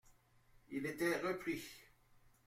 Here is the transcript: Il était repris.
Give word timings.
Il 0.71 0.87
était 0.87 1.17
repris. 1.19 1.61